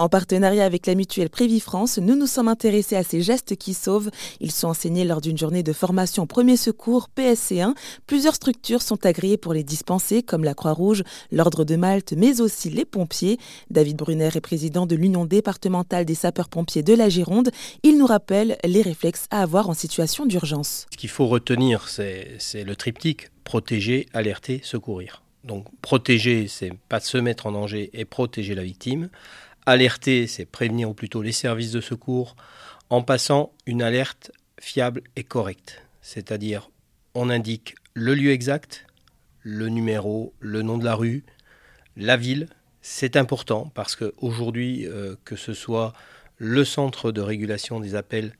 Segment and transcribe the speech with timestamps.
[0.00, 1.28] En partenariat avec la mutuelle
[1.60, 4.10] France, nous nous sommes intéressés à ces gestes qui sauvent.
[4.40, 7.74] Ils sont enseignés lors d'une journée de formation premier secours PSC1.
[8.06, 12.70] Plusieurs structures sont agréées pour les dispenser, comme la Croix-Rouge, l'Ordre de Malte, mais aussi
[12.70, 13.36] les pompiers.
[13.68, 17.50] David Brunner est président de l'Union départementale des sapeurs-pompiers de la Gironde.
[17.82, 20.86] Il nous rappelle les réflexes à avoir en situation d'urgence.
[20.92, 25.22] Ce qu'il faut retenir, c'est le triptyque protéger, alerter, secourir.
[25.44, 29.08] Donc protéger, c'est pas se mettre en danger et protéger la victime.
[29.70, 32.34] Alerter, c'est prévenir ou plutôt les services de secours
[32.88, 35.86] en passant une alerte fiable et correcte.
[36.02, 36.72] C'est-à-dire,
[37.14, 38.84] on indique le lieu exact,
[39.42, 41.22] le numéro, le nom de la rue,
[41.96, 42.48] la ville.
[42.82, 45.92] C'est important parce qu'aujourd'hui, euh, que ce soit
[46.36, 48.32] le centre de régulation des appels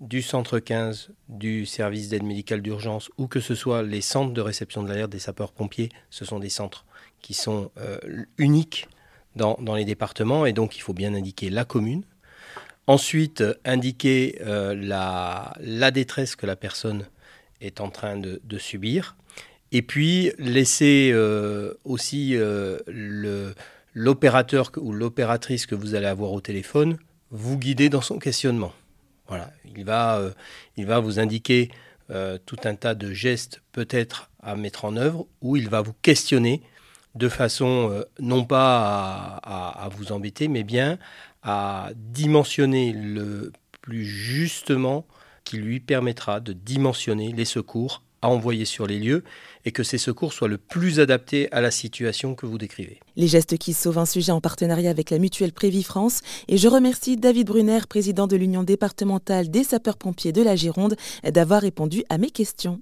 [0.00, 4.40] du centre 15 du service d'aide médicale d'urgence ou que ce soit les centres de
[4.40, 6.86] réception de l'alerte des sapeurs-pompiers, ce sont des centres
[7.22, 7.98] qui sont euh,
[8.36, 8.88] uniques
[9.36, 12.02] dans, les départements et donc il faut bien indiquer la commune.
[12.86, 17.06] Ensuite, indiquer euh, la, détresse que la personne
[17.60, 19.16] est en train de, subir.
[19.72, 22.78] Et puis laisser euh, aussi euh,
[23.92, 26.98] l'opérateur ou l'opératrice que vous allez avoir au téléphone
[27.32, 28.72] vous guider dans son questionnement.
[29.26, 30.22] Voilà, il va,
[30.76, 31.72] il va vous indiquer
[32.46, 36.62] tout un tas de gestes peut-être à mettre en œuvre ou il va vous questionner
[37.16, 40.98] de façon euh, non pas à, vous embêter, mais bien
[41.42, 45.06] à dimensionner le plus justement
[45.44, 49.22] qui lui permettra de dimensionner les secours à envoyer sur les lieux
[49.64, 52.98] et que ces secours soient le plus adaptés à la situation que vous décrivez.
[53.14, 56.66] Les gestes qui sauvent un sujet en partenariat avec la mutuelle Prévie France et je
[56.66, 62.18] remercie David Brunner, président de l'Union départementale des sapeurs-pompiers de la Gironde, d'avoir répondu à
[62.18, 62.80] mes questions.